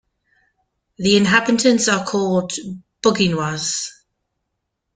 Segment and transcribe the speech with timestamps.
[0.97, 2.53] The inhabitants are called
[3.03, 3.87] "Boginois".